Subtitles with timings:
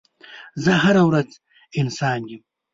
[0.63, 1.29] زه هره ورځ
[1.79, 2.41] انسانه یم